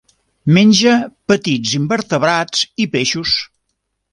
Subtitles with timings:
[0.55, 0.93] Menja
[1.33, 3.37] petits invertebrats i peixos.